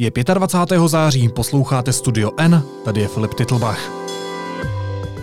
[0.00, 0.88] Je 25.
[0.88, 3.90] září, posloucháte Studio N, tady je Filip Titlbach.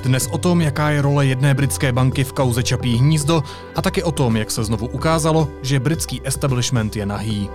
[0.03, 3.43] Dnes o tom, jaká je role jedné britské banky v kauze Čapí hnízdo
[3.75, 7.49] a taky o tom, jak se znovu ukázalo, že britský establishment je nahý.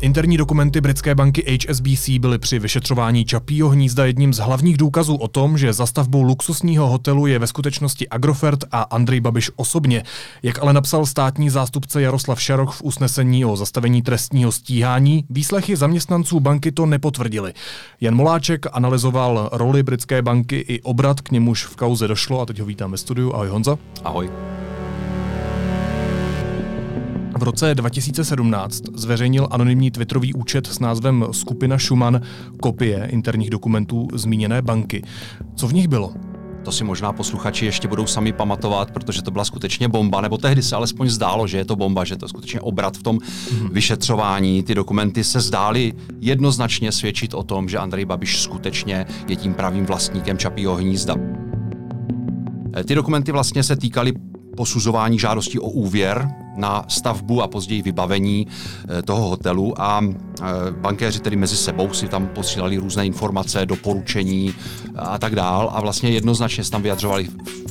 [0.00, 5.28] Interní dokumenty britské banky HSBC byly při vyšetřování Čapího hnízda jedním z hlavních důkazů o
[5.28, 10.02] tom, že za stavbou luxusního hotelu je ve skutečnosti Agrofert a Andrej Babiš osobně.
[10.42, 16.40] Jak ale napsal státní zástupce Jaroslav Šaroch v usnesení o zastavení trestního stíhání, výslechy zaměstnanců
[16.40, 17.52] banky to nepotvrdili.
[18.00, 22.60] Jan Moláček analyzoval roli britské banky i obrat, k němuž v kauze došlo a teď
[22.60, 23.32] ho vítám ve studiu.
[23.32, 23.78] Ahoj Honza.
[24.04, 24.30] Ahoj.
[27.40, 32.20] V roce 2017 zveřejnil anonymní twitterový účet s názvem Skupina Schumann
[32.62, 35.02] kopie interních dokumentů zmíněné banky.
[35.54, 36.12] Co v nich bylo?
[36.64, 40.62] To si možná posluchači ještě budou sami pamatovat, protože to byla skutečně bomba, nebo tehdy
[40.62, 43.18] se alespoň zdálo, že je to bomba, že to je skutečně obrat v tom
[43.50, 43.68] hmm.
[43.72, 44.62] vyšetřování.
[44.62, 49.86] Ty dokumenty se zdály jednoznačně svědčit o tom, že Andrej Babiš skutečně je tím pravým
[49.86, 51.14] vlastníkem Čapího hnízda.
[52.76, 54.12] Eh, ty dokumenty vlastně se týkaly
[54.56, 56.28] posuzování žádostí o úvěr
[56.60, 58.46] na stavbu a později vybavení
[58.98, 64.54] eh, toho hotelu a eh, bankéři tedy mezi sebou si tam posílali různé informace, doporučení
[64.96, 67.28] a tak dál a vlastně jednoznačně se tam vyjadřovali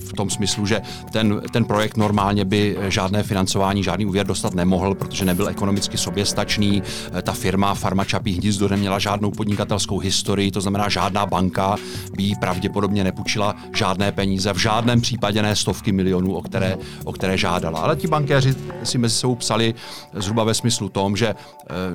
[0.09, 0.81] v tom smyslu, že
[1.11, 6.83] ten, ten projekt normálně by žádné financování, žádný úvěr dostat nemohl, protože nebyl ekonomicky soběstačný.
[7.13, 11.75] Eh, ta firma Farma Čapí hnízdo neměla žádnou podnikatelskou historii, to znamená žádná banka
[12.15, 17.11] by jí pravděpodobně nepůjčila žádné peníze, v žádném případě ne stovky milionů, o které, o
[17.11, 17.79] které žádala.
[17.79, 19.73] Ale ti bankéři si mezi sebou psali
[20.13, 21.35] zhruba ve smyslu tom, že eh,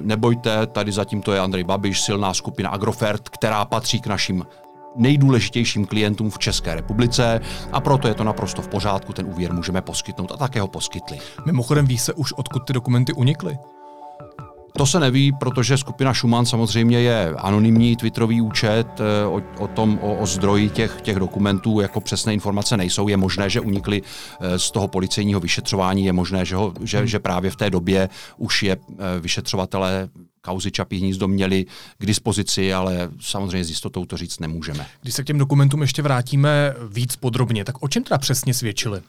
[0.00, 4.44] nebojte, tady zatím to je Andrej Babiš, silná skupina Agrofert, která patří k našim
[4.96, 7.40] nejdůležitějším klientům v České republice
[7.72, 11.18] a proto je to naprosto v pořádku, ten úvěr můžeme poskytnout a také ho poskytli.
[11.46, 13.58] Mimochodem ví se už, odkud ty dokumenty unikly?
[14.78, 19.98] To se neví, protože skupina Schumann samozřejmě je anonymní twitterový účet, eh, o, o tom,
[20.02, 23.08] o, o zdroji těch, těch dokumentů jako přesné informace nejsou.
[23.08, 24.02] Je možné, že unikly
[24.40, 27.06] eh, z toho policejního vyšetřování, je možné, že, ho, že, hmm.
[27.06, 30.08] že právě v té době už je eh, vyšetřovatelé
[30.40, 31.66] kauzy Čapí hnízdo měli
[31.98, 34.86] k dispozici, ale samozřejmě s jistotou to říct nemůžeme.
[35.02, 39.00] Když se k těm dokumentům ještě vrátíme víc podrobně, tak o čem teda přesně svědčili?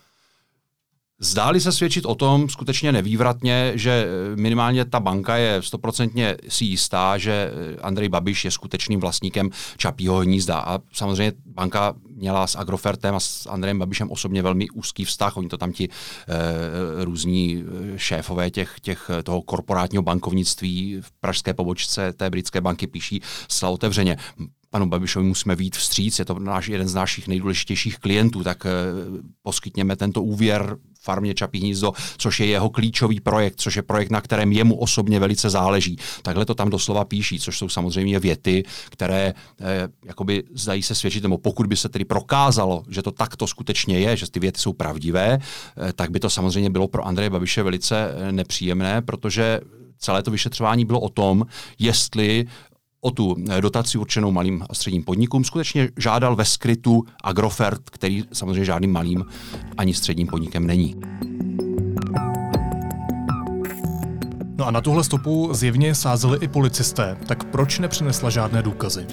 [1.20, 6.66] Zdáli se svědčit o tom skutečně nevývratně, že eh, minimálně ta banka je stoprocentně si
[6.66, 10.60] jistá, že eh, Andrej Babiš je skutečným vlastníkem Čapího hnízda.
[10.60, 15.38] A samozřejmě banka měla s Agrofertem a s Andrejem Babišem osobně velmi úzký vztah.
[15.38, 17.64] Oni to tam ti e, různí
[17.96, 24.18] šéfové těch, těch, toho korporátního bankovnictví v pražské pobočce té britské banky píší zcela otevřeně
[24.76, 28.70] panu Babišovi musíme vít vstříc, je to náš, jeden z našich nejdůležitějších klientů, tak e,
[29.42, 34.22] poskytněme tento úvěr farmě Čapí hnízdo, což je jeho klíčový projekt, což je projekt, na
[34.22, 35.98] kterém jemu osobně velice záleží.
[36.22, 41.24] Takhle to tam doslova píší, což jsou samozřejmě věty, které eh, jakoby zdají se svědčit,
[41.24, 44.74] nebo pokud by se tedy prokázalo, že to takto skutečně je, že ty věty jsou
[44.74, 49.60] pravdivé, eh, tak by to samozřejmě bylo pro Andreje Babiše velice eh, nepříjemné, protože
[50.00, 51.46] celé to vyšetřování bylo o tom,
[51.80, 52.46] jestli
[53.02, 58.24] o tu eh, dotaci určenou malým a středním podnikům skutečně žádal ve skrytu Agrofert, který
[58.34, 59.26] samozřejmě žádným malým
[59.78, 60.96] ani středním podnikem není.
[64.58, 69.08] No a na tuhle stopu zjevně sázeli i policisté, tak proč nepřinesla žádné důkazy?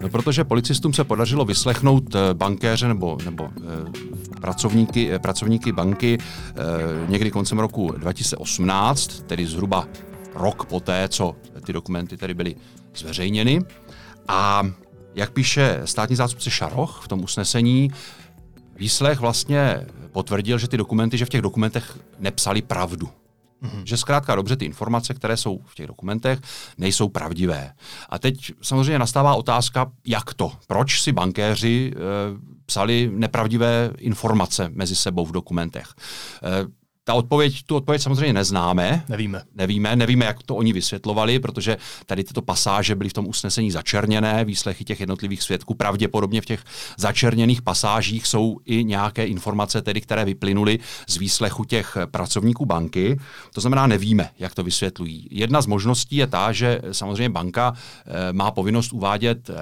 [0.00, 6.18] No, protože policistům se podařilo vyslechnout eh, bankéře nebo, nebo eh, pracovníky, pracovníky banky
[7.08, 9.86] někdy koncem roku 2018, tedy zhruba
[10.34, 11.36] rok poté, co
[11.66, 12.56] ty dokumenty tedy byly
[13.00, 13.60] zveřejněny.
[14.28, 14.62] A
[15.14, 17.90] jak píše státní zástupce Šaroch v tom usnesení,
[18.76, 23.08] výslech vlastně potvrdil, že ty dokumenty, že v těch dokumentech nepsali pravdu.
[23.62, 23.82] Mm-hmm.
[23.84, 26.38] Že zkrátka dobře ty informace, které jsou v těch dokumentech,
[26.78, 27.72] nejsou pravdivé.
[28.08, 30.52] A teď samozřejmě nastává otázka, jak to?
[30.66, 31.98] Proč si bankéři e,
[32.66, 35.88] psali nepravdivé informace mezi sebou v dokumentech?
[36.42, 39.04] E, ta odpověď, tu odpověď samozřejmě neznáme.
[39.08, 39.42] Nevíme.
[39.54, 44.44] Nevíme, nevíme, jak to oni vysvětlovali, protože tady tyto pasáže byly v tom usnesení začerněné,
[44.44, 45.74] výslechy těch jednotlivých svědků.
[45.74, 46.64] Pravděpodobně v těch
[46.98, 50.78] začerněných pasážích jsou i nějaké informace, tedy, které vyplynuly
[51.08, 53.20] z výslechu těch pracovníků banky.
[53.54, 55.28] To znamená, nevíme, jak to vysvětlují.
[55.30, 57.74] Jedna z možností je ta, že samozřejmě banka
[58.06, 59.54] e, má povinnost uvádět e,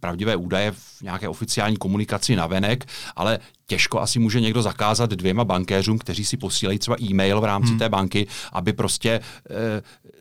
[0.00, 2.84] pravdivé údaje v nějaké oficiální komunikaci na venek,
[3.16, 7.70] ale těžko asi může někdo zakázat dvěma bankéřům, kteří si posílají třeba e-mail v rámci
[7.70, 7.78] hmm.
[7.78, 9.20] té banky, aby prostě e,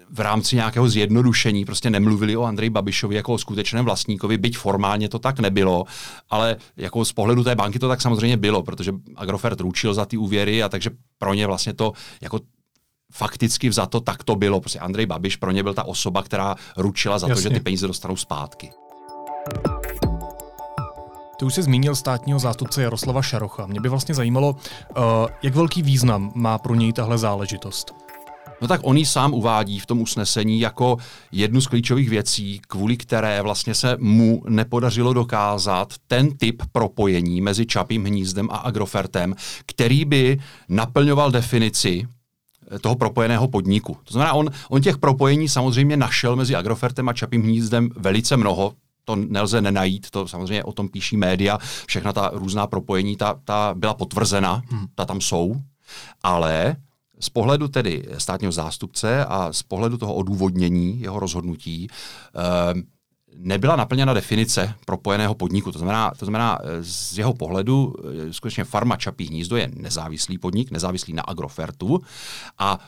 [0.10, 5.10] v rámci nějakého zjednodušení prostě nemluvili o Andreji Babišovi jako o skutečném vlastníkovi, byť formálně
[5.10, 5.84] to tak nebylo,
[6.30, 10.18] ale jako z pohledu té banky to tak samozřejmě bylo, protože Agrofert ručil za ty
[10.18, 12.40] úvěry a takže pro ně vlastně to jako
[13.14, 14.60] fakticky vzato tak to bylo.
[14.60, 17.44] Prostě Andrej Babiš pro ně byl ta osoba, která ručila za Jasně.
[17.44, 18.70] to, že ty peníze dostanou zpátky.
[21.40, 23.66] Ty už jsi zmínil státního zástupce Jaroslava Šarocha.
[23.66, 25.04] Mě by vlastně zajímalo, uh,
[25.44, 27.94] jak velký význam má pro něj tahle záležitost.
[28.62, 30.98] No tak on ji sám uvádí v tom usnesení jako
[31.32, 37.66] jednu z klíčových věcí, kvůli které vlastně se mu nepodařilo dokázat ten typ propojení mezi
[37.66, 39.36] Čapím hnízdem a Agrofertem,
[39.66, 40.40] který by
[40.70, 42.08] naplňoval definici
[42.82, 43.98] toho propojeného podniku.
[44.04, 48.74] To znamená, on, on těch propojení samozřejmě našel mezi Agrofertem a Čapím hnízdem velice mnoho,
[49.08, 53.74] to nelze nenajít, to samozřejmě o tom píší média, všechna ta různá propojení, ta, ta
[53.74, 54.88] byla potvrzena, hmm.
[54.96, 55.56] ta tam jsou,
[56.24, 56.76] ale
[57.20, 62.82] z pohledu tedy státního zástupce a z pohledu toho odůvodnění jeho rozhodnutí eh,
[63.36, 65.72] nebyla naplněna definice propojeného podniku.
[65.72, 70.72] To znamená, to znamená z jeho pohledu eh, skutečně farma Čapí hnízdo je nezávislý podnik,
[70.72, 72.02] nezávislý na Agrofertu
[72.58, 72.80] a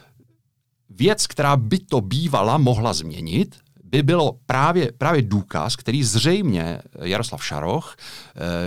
[0.89, 3.55] věc, která by to bývala mohla změnit,
[3.91, 7.95] by bylo právě, právě důkaz, který zřejmě Jaroslav Šaroch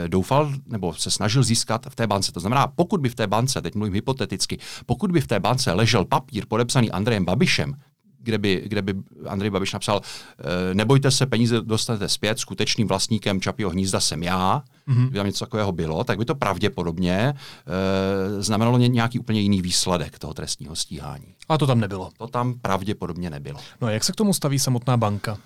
[0.04, 2.32] e, doufal nebo se snažil získat v té bance.
[2.32, 5.72] To znamená, pokud by v té bance, teď mluvím hypoteticky, pokud by v té bance
[5.72, 7.74] ležel papír podepsaný Andrejem Babišem,
[8.22, 8.94] kde by, kde by
[9.26, 10.00] Andrej Babiš napsal,
[10.70, 15.02] e, nebojte se, peníze dostanete zpět, skutečným vlastníkem Čapího hnízda jsem já, mm-hmm.
[15.02, 20.18] kdyby tam něco takového bylo, tak by to pravděpodobně e, znamenalo nějaký úplně jiný výsledek
[20.18, 21.34] toho trestního stíhání.
[21.48, 22.10] A to tam nebylo.
[22.18, 23.60] To tam pravděpodobně nebylo.
[23.80, 25.38] No a jak se k tomu staví samotná banka?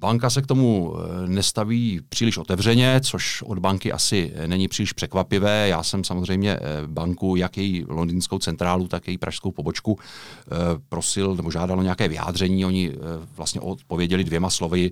[0.00, 5.68] Banka se k tomu eh, nestaví příliš otevřeně, což od banky asi není příliš překvapivé.
[5.68, 10.54] Já jsem samozřejmě eh, banku, jak její londýnskou centrálu, tak její pražskou pobočku eh,
[10.88, 12.64] prosil nebo žádal o nějaké vyjádření.
[12.64, 12.92] Oni
[13.36, 14.90] vlastně odpověděli dvěma slovy,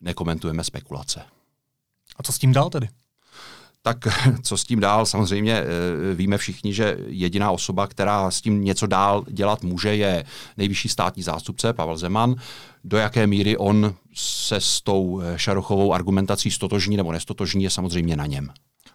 [0.00, 1.22] nekomentujeme spekulace.
[2.16, 2.88] A co s tím dál tedy?
[3.86, 4.08] Tak
[4.42, 5.06] co s tím dál?
[5.06, 5.64] Samozřejmě eh,
[6.14, 10.24] víme všichni, že jediná osoba, která s tím něco dál dělat může, je
[10.56, 12.34] nejvyšší státní zástupce Pavel Zeman.
[12.84, 18.16] Do jaké míry on se s tou eh, Šarochovou argumentací stotožní nebo nestotožní, je samozřejmě
[18.16, 18.48] na něm.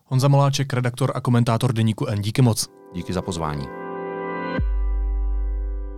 [0.05, 2.21] Honza Maláček, redaktor a komentátor Deníku N.
[2.21, 2.67] Díky moc.
[2.94, 3.65] Díky za pozvání.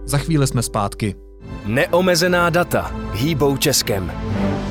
[0.06, 1.16] Za chvíli jsme zpátky.
[1.66, 4.12] Neomezená data hýbou Českem.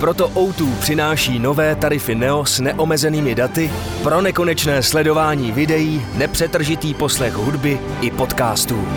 [0.03, 3.71] Proto O2 přináší nové tarify Neo s neomezenými daty
[4.03, 8.89] pro nekonečné sledování videí, nepřetržitý poslech hudby i podcastů.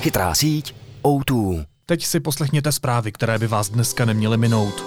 [0.00, 1.64] Chytrá síť O2.
[1.86, 4.84] Teď si poslechněte zprávy, které by vás dneska neměly minout.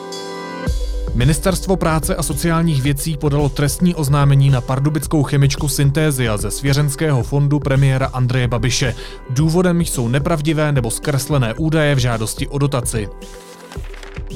[1.13, 7.59] Ministerstvo práce a sociálních věcí podalo trestní oznámení na pardubickou chemičku Syntézia ze svěřenského fondu
[7.59, 8.95] premiéra Andreje Babiše.
[9.29, 13.09] Důvodem jsou nepravdivé nebo zkreslené údaje v žádosti o dotaci.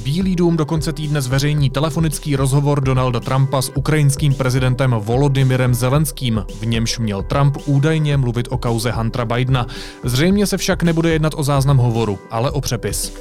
[0.04, 6.46] Bílý dům do konce týdne zveřejní telefonický rozhovor Donalda Trumpa s ukrajinským prezidentem Volodymyrem Zelenským.
[6.60, 9.68] V němž měl Trump údajně mluvit o kauze Huntera Bidena.
[10.04, 13.14] Zřejmě se však nebude jednat o záznam hovoru, ale o přepis.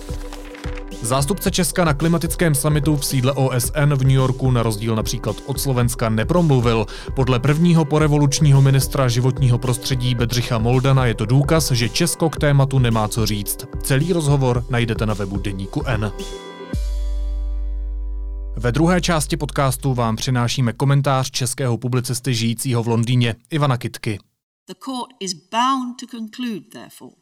[1.02, 5.60] Zástupce Česka na klimatickém summitu v sídle OSN v New Yorku na rozdíl například od
[5.60, 6.86] Slovenska nepromluvil.
[7.14, 12.78] Podle prvního porevolučního ministra životního prostředí Bedřicha Moldana je to důkaz, že Česko k tématu
[12.78, 13.58] nemá co říct.
[13.82, 16.12] Celý rozhovor najdete na webu Deníku N.
[18.58, 24.18] Ve druhé části podcastu vám přinášíme komentář českého publicisty žijícího v Londýně Ivana Kitky.
[24.66, 27.14] The court is bound to conclude, therefore,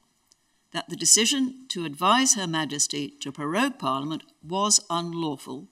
[0.72, 5.62] that the decision to advise Her Majesty to prorogue Parliament was unlawful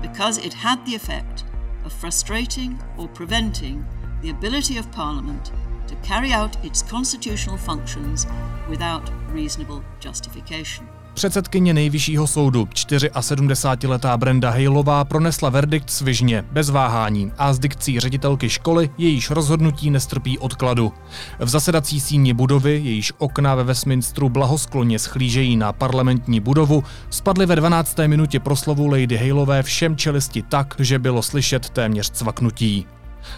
[0.00, 1.44] because it had the effect
[1.84, 3.84] of frustrating or preventing
[4.22, 5.52] the ability of Parliament
[5.88, 8.26] to carry out its constitutional functions
[8.70, 10.93] without reasonable justification.
[11.14, 18.50] Předsedkyně nejvyššího soudu, 74-letá Brenda Hejlová, pronesla verdikt svižně, bez váhání a s dikcí ředitelky
[18.50, 20.92] školy jejíž rozhodnutí nestrpí odkladu.
[21.38, 27.56] V zasedací síni budovy, jejíž okna ve Westminsteru blahoskloně schlížejí na parlamentní budovu, spadly ve
[27.56, 27.98] 12.
[28.06, 32.86] minutě proslovu Lady Hejlové všem čelisti tak, že bylo slyšet téměř cvaknutí.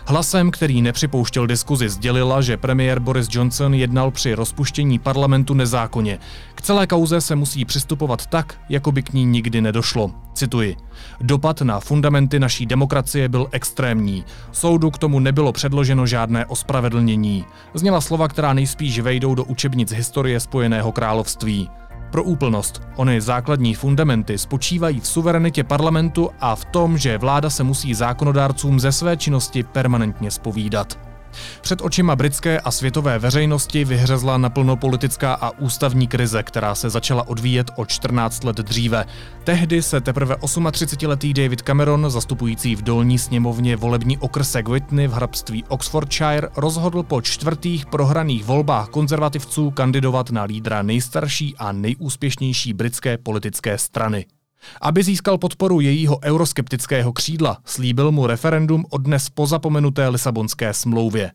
[0.07, 6.19] Hlasem, který nepřipouštěl diskuzi, sdělila, že premiér Boris Johnson jednal při rozpuštění parlamentu nezákonně.
[6.55, 10.11] K celé kauze se musí přistupovat tak, jako by k ní nikdy nedošlo.
[10.35, 10.77] Cituji.
[11.21, 14.25] Dopad na fundamenty naší demokracie byl extrémní.
[14.53, 17.45] Soudu k tomu nebylo předloženo žádné ospravedlnění.
[17.75, 21.69] Zněla slova, která nejspíš vejdou do učebnic historie Spojeného království.
[22.11, 27.65] Pro úplnost, ony základní fundamenty spočívají v suverenitě parlamentu a v tom, že vláda se
[27.65, 31.16] musí zákonodárcům ze své činnosti permanentně spovídat.
[31.61, 37.29] Před očima britské a světové veřejnosti vyhřezla naplno politická a ústavní krize, která se začala
[37.29, 39.05] odvíjet o 14 let dříve.
[39.45, 45.65] Tehdy se teprve 38-letý David Cameron, zastupující v dolní sněmovně volební okrsek Whitney v hrabství
[45.69, 53.79] Oxfordshire, rozhodl po čtvrtých prohraných volbách konzervativců kandidovat na lídra nejstarší a nejúspěšnější britské politické
[53.79, 54.27] strany.
[54.81, 61.33] Aby získal podporu jejího euroskeptického křídla, slíbil mu referendum o dnes pozapomenuté Lisabonské smlouvě.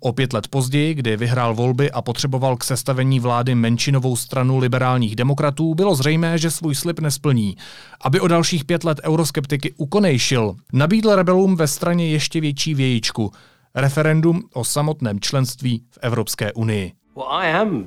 [0.00, 5.16] O pět let později, kdy vyhrál volby a potřeboval k sestavení vlády menšinovou stranu liberálních
[5.16, 7.56] demokratů, bylo zřejmé, že svůj slib nesplní.
[8.00, 13.32] Aby o dalších pět let euroskeptiky ukonejšil, nabídl rebelům ve straně ještě větší vějičku–
[13.74, 16.92] referendum o samotném členství v Evropské unii.
[17.16, 17.86] Well, I am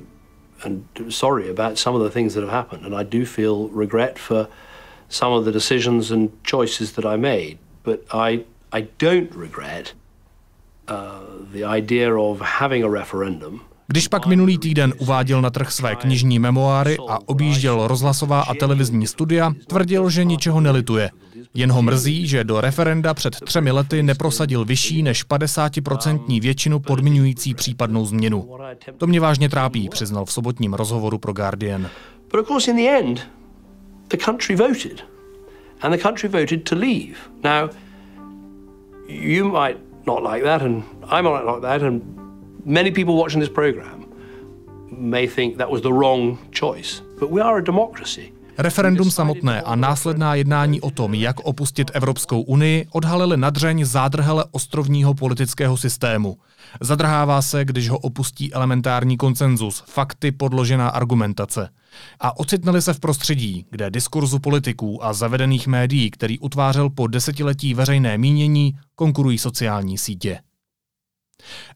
[0.64, 4.18] and sorry about some of the things that have happened, and I do feel regret
[4.18, 4.48] for
[5.08, 7.58] some of the decisions and choices that I made.
[7.82, 9.92] But I, I don't regret
[10.88, 11.20] uh,
[11.52, 16.38] the idea of having a referendum Když pak minulý týden uváděl na trh své knižní
[16.38, 21.10] memoáry a objížděl rozhlasová a televizní studia, tvrdil, že ničeho nelituje.
[21.54, 27.54] Jen ho mrzí, že do referenda před třemi lety neprosadil vyšší než 50% většinu podmiňující
[27.54, 28.48] případnou změnu.
[28.98, 31.88] To mě vážně trápí, přiznal v sobotním rozhovoru pro Guardian.
[32.30, 33.28] But of course in the end,
[34.08, 35.04] the country voted.
[35.80, 37.16] And the country voted to leave.
[37.44, 37.68] Now,
[39.08, 42.21] you might not like that, and I might not like that, and
[42.64, 44.04] many people watching this program
[44.90, 47.02] may think that was the wrong choice.
[47.20, 48.32] But we are a democracy.
[48.58, 55.14] Referendum samotné a následná jednání o tom, jak opustit Evropskou unii, odhalily nadřeň zádrhele ostrovního
[55.14, 56.36] politického systému.
[56.80, 61.68] Zadrhává se, když ho opustí elementární konsenzus, fakty podložená argumentace.
[62.20, 67.74] A ocitnuli se v prostředí, kde diskurzu politiků a zavedených médií, který utvářel po desetiletí
[67.74, 70.38] veřejné mínění, konkurují sociální sítě.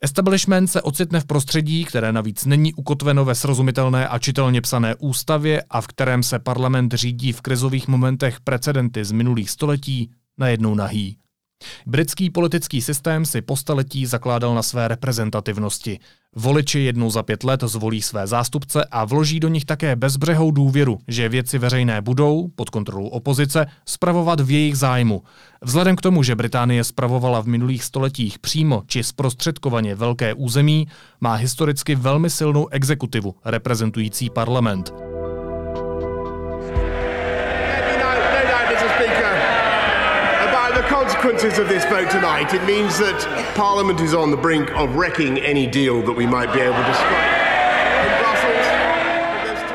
[0.01, 5.63] Establishment se ocitne v prostředí, které navíc není ukotveno ve srozumitelné a čitelně psané ústavě
[5.71, 11.17] a v kterém se parlament řídí v krizových momentech precedenty z minulých století, najednou nahý.
[11.87, 15.99] Britský politický systém si po staletí zakládal na své reprezentativnosti.
[16.37, 20.99] Voliči jednou za pět let zvolí své zástupce a vloží do nich také bezbřehou důvěru,
[21.09, 25.23] že věci veřejné budou, pod kontrolou opozice, spravovat v jejich zájmu.
[25.63, 30.89] Vzhledem k tomu, že Británie spravovala v minulých stoletích přímo či zprostředkovaně velké území,
[31.21, 34.93] má historicky velmi silnou exekutivu reprezentující parlament–
[41.27, 45.39] consequences of this vote tonight, it means that Parliament is on the brink of wrecking
[45.39, 47.36] any deal that we might be able to strike.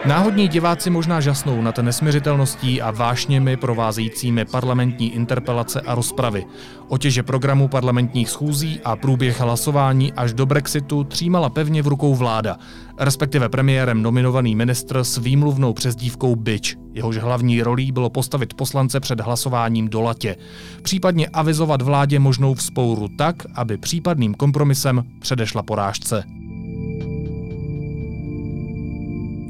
[0.06, 6.46] Náhodní diváci možná žasnou nad nesměřitelností a vášněmi provázejícími parlamentní interpelace a rozpravy.
[6.88, 12.58] Otěže programu parlamentních schůzí a průběh hlasování až do Brexitu třímala pevně v rukou vláda,
[12.98, 16.76] respektive premiérem nominovaný ministr s výmluvnou přezdívkou Bitch.
[16.94, 20.36] Jehož hlavní rolí bylo postavit poslance před hlasováním do latě,
[20.82, 26.41] případně avizovat vládě možnou vzpouru tak, aby případným kompromisem předešla porážce.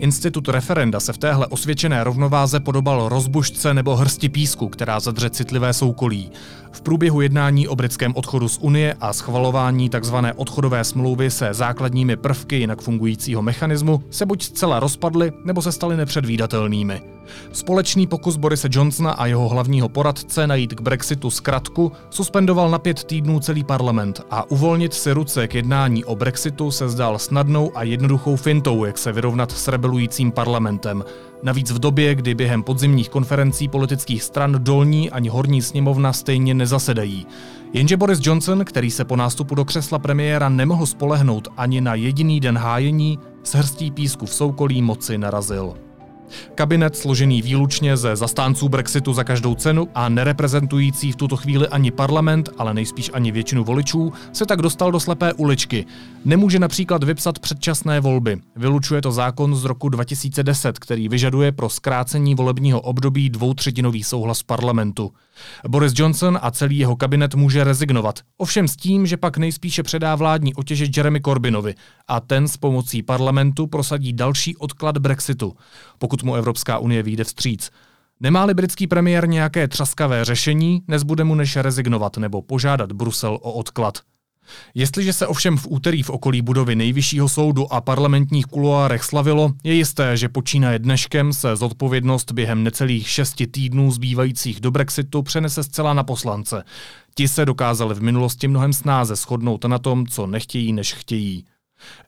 [0.02, 5.74] Institut referenda se v téhle osvědčené rovnováze podobal rozbušce nebo hrsti písku, která zadře citlivé
[5.74, 6.32] soukolí.
[6.72, 10.16] V průběhu jednání o britském odchodu z Unie a schvalování tzv.
[10.36, 15.98] odchodové smlouvy se základními prvky jinak fungujícího mechanismu se buď zcela rozpadly, nebo se staly
[15.98, 17.02] nepředvídatelnými.
[17.52, 23.04] Společný pokus Borise Johnsona a jeho hlavního poradce najít k Brexitu zkratku suspendoval na pět
[23.04, 27.84] týdnů celý parlament a uvolnit si ruce k jednání o Brexitu se zdál snadnou a
[27.84, 31.04] jednoduchou fintou, jak se vyrovnat s rebelujícím parlamentem.
[31.44, 37.28] Navíc v době, kdy během podzimních konferencí politických stran dolní ani horní sněmovna stejně nezasedají.
[37.74, 42.40] Jenže Boris Johnson, který se po nástupu do křesla premiéra nemohl spolehnout ani na jediný
[42.40, 45.74] den hájení, s hrstí písku v soukolí moci narazil.
[46.56, 51.92] Kabinet složený výlučně ze zastánců Brexitu za každou cenu a nereprezentující v tuto chvíli ani
[51.92, 55.86] parlament, ale nejspíš ani většinu voličů, se tak dostal do slepé uličky.
[56.26, 58.42] Nemůže například vypsat předčasné volby.
[58.56, 65.12] Vylučuje to zákon z roku 2010, který vyžaduje pro zkrácení volebního období dvoutřetinový souhlas parlamentu.
[65.68, 70.16] Boris Johnson a celý jeho kabinet může rezignovat, ovšem s tím, že pak nejspíše předá
[70.16, 71.76] vládní otěže Jeremy Corbynovi
[72.08, 75.54] a ten s pomocí parlamentu prosadí další odklad Brexitu,
[75.98, 77.72] pokud mu Evropská unie vyjde vstříc.
[78.20, 83.98] Nemá-li britský premiér nějaké třaskavé řešení, nezbude mu než rezignovat nebo požádat Brusel o odklad.
[84.76, 89.74] Jestliže se ovšem v úterý v okolí budovy nejvyššího soudu a parlamentních kuloárech slavilo, je
[89.74, 95.94] jisté, že počínaje dneškem se zodpovědnost během necelých šesti týdnů zbývajících do Brexitu přenese zcela
[95.94, 96.64] na poslance.
[97.16, 101.46] Ti se dokázali v minulosti mnohem snáze shodnout na tom, co nechtějí, než chtějí.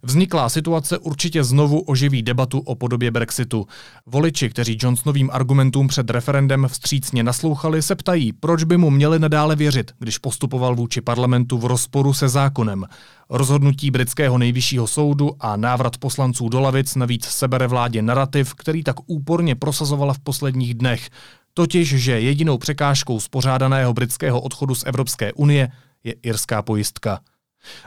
[0.03, 3.67] Vzniklá situace určitě znovu oživí debatu o podobě Brexitu.
[4.05, 9.55] Voliči, kteří Johnsonovým argumentům před referendem vstřícně naslouchali, se ptají, proč by mu měli nadále
[9.55, 12.85] věřit, když postupoval vůči parlamentu v rozporu se zákonem.
[13.29, 18.95] Rozhodnutí britského nejvyššího soudu a návrat poslanců do lavic navíc sebere vládě narrativ, který tak
[19.05, 21.09] úporně prosazovala v posledních dnech.
[21.53, 25.69] Totiž, že jedinou překážkou spořádaného britského odchodu z Evropské unie
[26.03, 27.19] je irská pojistka.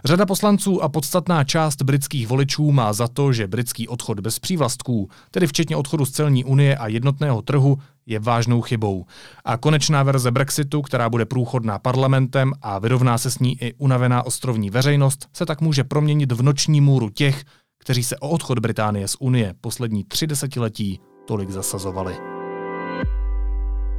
[0.04, 5.09] Řada poslanců a podstatná část britských voličů má za to, že britský odchod bez přívlastků,
[5.30, 9.06] tedy včetně odchodu z celní unie a jednotného trhu, je vážnou chybou.
[9.45, 14.26] A konečná verze Brexitu, která bude průchodná parlamentem a vyrovná se s ní i unavená
[14.26, 17.45] ostrovní veřejnost, se tak může proměnit v noční můru těch,
[17.78, 22.36] kteří se o odchod Británie z Unie poslední tři desetiletí tolik zasazovali.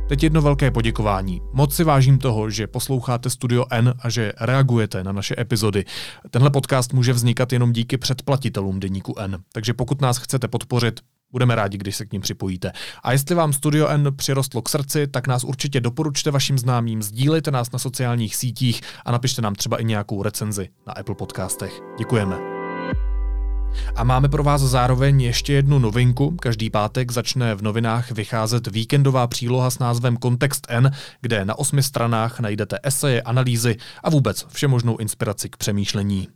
[0.08, 1.42] Teď jedno velké poděkování.
[1.54, 5.86] Moc si vážím toho, že posloucháte Studio N a že reagujete na naše epizody.
[6.30, 11.00] Tenhle podcast může vznikat jenom díky předplatitelům Deníku N, takže pokud nás chcete podpořit,
[11.32, 12.72] Budeme rádi, když se k ním připojíte.
[13.04, 17.52] A jestli vám Studio N přirostlo k srdci, tak nás určitě doporučte vašim známým, sdílejte
[17.52, 21.82] nás na sociálních sítích a napište nám třeba i nějakou recenzi na Apple podcastech.
[21.98, 22.57] Děkujeme.
[23.96, 26.36] A máme pro vás zároveň ještě jednu novinku.
[26.42, 30.92] Každý pátek začne v novinách vycházet víkendová příloha s názvem Kontext N,
[31.22, 36.28] kde na osmi stranách najdete eseje, analýzy a vůbec všemožnou inspiraci k přemýšlení.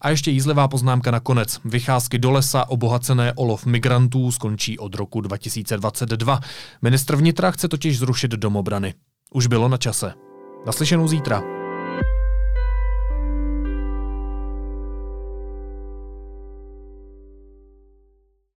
[0.00, 1.60] A ještě jízlivá poznámka na konec.
[1.64, 6.40] Vycházky do lesa obohacené olov migrantů skončí od roku 2022.
[6.82, 8.94] Ministr vnitra chce totiž zrušit domobrany.
[9.30, 10.12] Už bylo na čase.
[10.66, 11.57] Naslyšenou zítra.